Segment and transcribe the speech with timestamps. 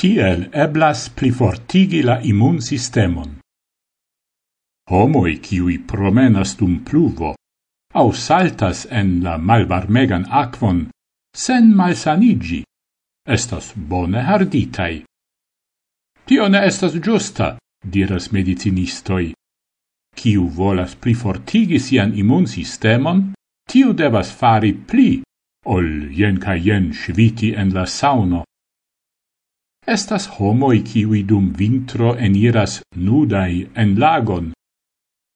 [0.00, 3.34] Tiel eblas plifortigi la immun sistemon.
[4.88, 7.34] Homoi kiui promenas dum pluvo
[8.00, 10.80] au saltas en la malvarmegan aquon
[11.44, 12.62] sen malsanigi
[13.36, 15.04] estas bone harditai.
[16.24, 19.34] Tio ne estas giusta, diras medicinistoi.
[20.16, 23.34] Kiu volas plifortigi sian immunsistemon,
[23.68, 25.10] tiu devas fari pli,
[25.66, 25.88] ol
[26.20, 28.46] jen ca jen sviti en la sauno
[29.90, 34.52] Estas homoi kiwi dum vintro eniras nudai en lagon,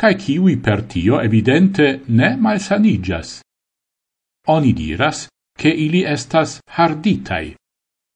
[0.00, 3.30] cae kiwi per tio evidente ne malsanigas.
[4.48, 7.54] Oni diras che ili estas harditai,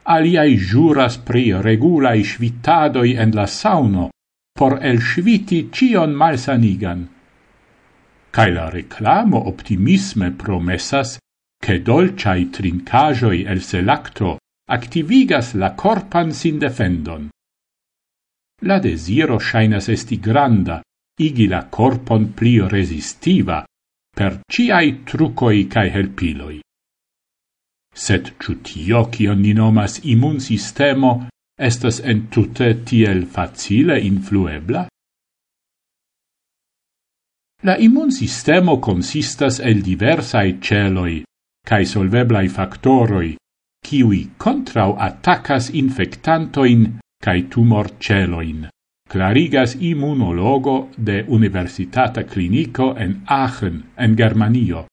[0.02, 4.10] aliai juras pri regulai svitadoi en la sauno
[4.58, 7.08] por el sviti cion malsanigan.
[8.34, 11.18] Cae la reclamo optimisme promesas
[11.64, 17.28] che dolciai trincajoi el selacto activigas la corpan sindefendon.
[18.62, 20.80] La desiro shainas esti granda,
[21.20, 23.64] igi la corpon pli resistiva,
[24.14, 26.60] per ciai trucoi cae helpiloi.
[27.94, 34.88] Sed ciutio, cion ni nomas immun sistemo, estas entute tiel facile influebla?
[37.62, 41.22] La immun sistemo consistas el diversae celoi,
[41.64, 43.36] cae solveblai factoroi,
[43.86, 46.86] kiwi contrau attacas infectantoin
[47.24, 48.68] cae tumor celoin.
[49.12, 54.86] Clarigas immunologo de Universitata Clinico en Aachen, en Germanio.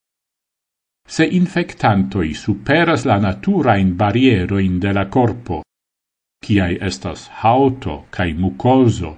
[1.08, 5.64] Se infectantoi superas la natura in barrieroin de la corpo,
[6.45, 9.16] ciae estas hauto cae mucoso,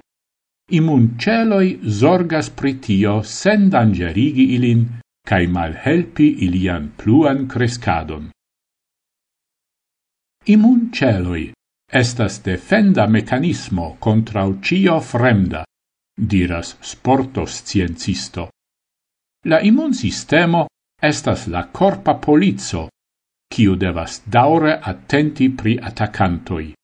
[0.70, 1.68] immunceloi
[2.00, 4.86] zorgas pritio sen dangerigi ilin
[5.28, 8.30] cae malhelpi ilian pluan crescadon.
[10.46, 11.52] Imun celoi
[11.88, 15.64] estas defenda mecanismo contra cio fremda,
[16.14, 18.50] diras sportos sciencisto.
[19.46, 20.66] La immun sistemo
[21.00, 22.88] estas la corpa polizzo,
[23.48, 26.74] kiu devas daure attenti pri atacantoi.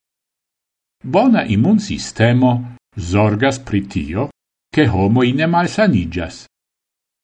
[1.05, 4.29] Bona immun sistemo zorgas pri tio,
[4.73, 6.47] che homo ne malsanigas.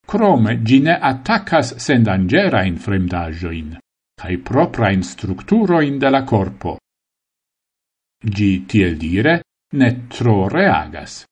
[0.06, 3.78] Crome gi ne attacas sendangerain fremdajoin
[4.16, 6.78] cae instructuro in de la corpo.
[8.18, 11.24] Gi, tiel dire, ne tro reagas.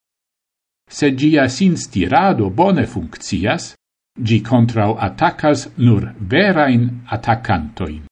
[0.86, 3.74] Se gia sin stirado bone funccias,
[4.20, 8.04] gi contrau attacas nur verain attaccantoin.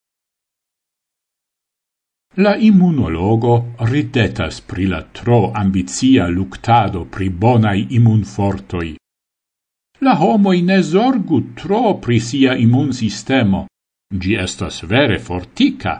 [2.36, 8.96] La immunologo ridetas pri la tro ambizia luctado pri bonai immunfortoi.
[10.00, 13.66] La homoi ne zorgu tro pri sia immunsistemo,
[14.12, 15.98] Gi estas vere fortica,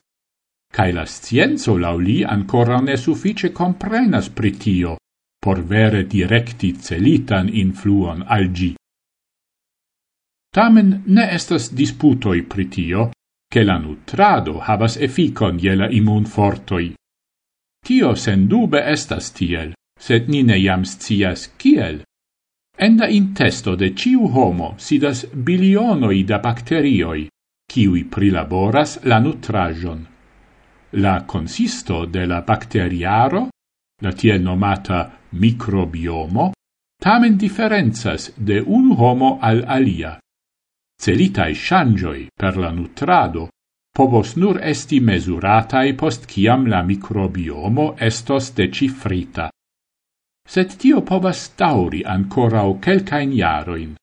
[0.73, 4.97] cae la scienzo lauli ancora ne suffice comprenas pritio
[5.43, 8.75] por vere directi celitan influon al gi.
[10.55, 13.11] Tamen ne estas disputoi pritio,
[13.53, 16.95] che la nutrado havas efficon je immun fortoi.
[17.85, 22.05] Tio sendube estas tiel, sed ni ne jam scias kiel.
[22.79, 27.27] En la intesto de ciu homo sidas bilionoi da bacterioi,
[27.73, 30.01] kiui prilaboras la nutrajon.
[31.05, 33.47] La consisto de la bacteriaro,
[34.03, 34.99] la tiel nomata
[35.31, 36.53] microbiomo,
[37.01, 40.19] tamen differenzas de un homo al alia.
[41.01, 43.49] Celitae shangioi per la nutrado
[43.93, 49.49] povos nur esti mesuratae post ciam la microbiomo estos decifrita.
[50.49, 53.97] Sed tio povas tauri ancora o quelcain iaroin.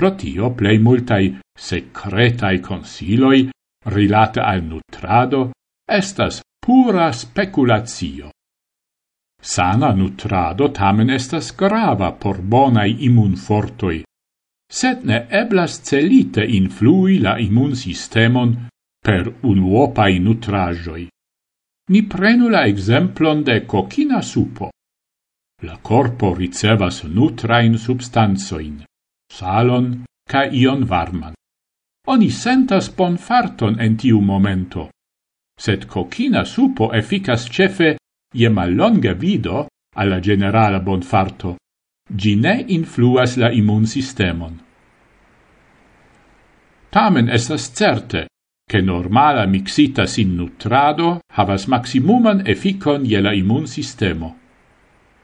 [0.00, 3.50] Pro tio plei multai secretai consiloi
[3.92, 5.50] rilate al nutrado
[5.84, 8.30] estas pura speculatio.
[9.42, 14.00] Sana nutrado tamen estas grava por bonai immunfortoi,
[14.72, 18.56] sed ne eblas celite influi la immunsistemon
[19.04, 21.08] per unuopai nutrajoi.
[21.92, 24.70] Ni prenu la exemplon de cocina supo.
[25.60, 28.86] La corpo ricevas nutrain substanzoin
[29.30, 31.34] salon ca ion varman.
[32.08, 34.90] Oni sentas bonfarton en tiu momento,
[35.60, 37.96] sed cocina supo efficas cefe
[38.34, 39.66] je mallonga vido
[39.96, 41.56] alla generala bonfarto.
[42.10, 44.58] Gi ne influas la immun sistemon.
[46.90, 48.26] Tamen estas certe,
[48.70, 54.36] che normala mixita sin nutrado havas maximuman efficon je la immun sistemo.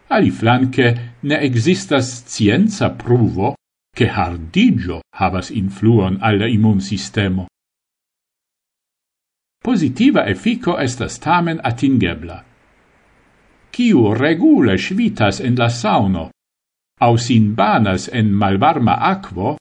[0.08, 0.88] Ali flanque
[1.23, 3.55] ne existas scienza pruvo
[3.96, 7.46] che hardigio havas influon alla immun sistemo.
[9.56, 12.44] Positiva effico estas tamen atingebla.
[13.72, 16.28] Ciu regule svitas en la sauno,
[17.00, 19.56] au sin banas en malvarma aquo,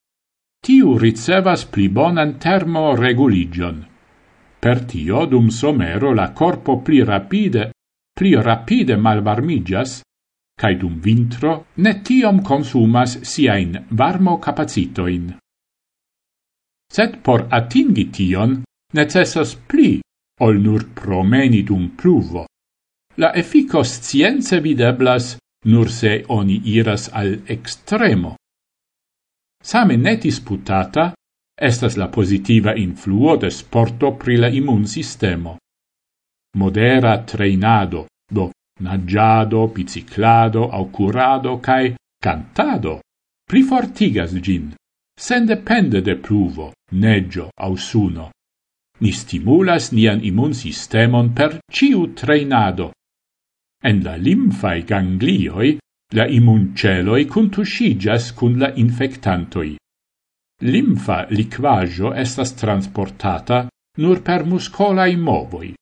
[0.59, 3.85] tiu ricevas pli bonan termo reguligion.
[4.59, 7.71] Per tio dum somero la corpo pli rapide,
[8.11, 10.01] pli rapide malvarmigas,
[10.61, 15.33] cae dum vintro ne tiom consumas siain varmo capacitoin.
[16.95, 18.61] Sed por atingi tion
[18.93, 19.99] necessas pli
[20.45, 22.45] ol nur promeni dum pluvo.
[23.17, 25.35] La effico science videblas
[25.65, 28.35] nur se oni iras al extremo.
[29.63, 31.13] Same ne disputata
[31.55, 35.57] estas la positiva influo de sporto pri la immun sistemo.
[36.57, 43.01] Modera treinado, do nagiado, biciclado, au curado, cae cantado,
[43.47, 44.73] plifortigas gin,
[45.17, 48.31] sen depende de pluvo, neggio au suno.
[48.99, 52.93] Ni stimulas nian immun sistemon per ciu trainado.
[53.83, 55.77] En la limfae ganglioi,
[56.15, 59.75] la immunceloi contuscigas cun la infectantoi.
[60.63, 63.67] Limfa liquaggio estas transportata
[63.97, 65.73] nur per muscolai movoi.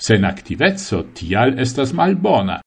[0.00, 2.60] Sen activezzo tial estas malbona,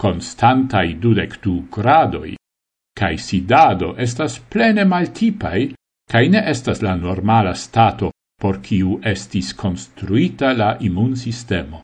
[0.00, 2.34] constantai dudectu gradoi,
[2.98, 5.74] cae sidado estas plene maltipai,
[6.10, 8.10] cae ne estas la normala stato
[8.42, 11.82] por ciu estis construita la immunsistemo.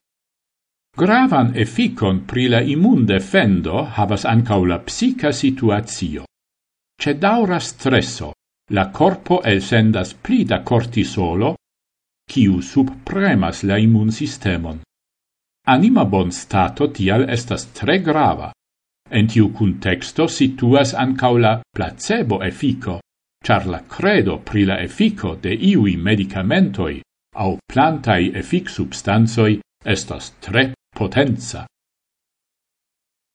[0.98, 6.24] Gravan efficon pri la immun defendo havas ancau la psica situatio.
[7.00, 8.32] Ce daura stresso,
[8.74, 11.54] la corpo elsendas pli da cortisolo,
[12.28, 14.80] kiu subpremas la immun sistemon.
[15.66, 18.52] Anima bon stato tial estas tre grava.
[19.10, 22.98] En tiu contexto situas ancau la placebo effico,
[23.44, 27.00] char la credo pri la effico de iui medicamentoi
[27.36, 31.64] au plantai effic substansoi estas tre potenza.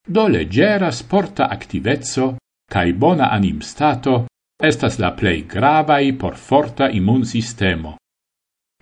[0.08, 2.36] Do leggera sporta activezzo
[2.70, 4.26] cae bona anim stato
[4.62, 7.98] estas la plei gravai por forta immun sistemo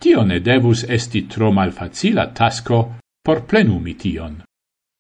[0.02, 2.78] Tio ne devus esti tro malfacila tasco
[3.24, 4.40] por plenumi tion.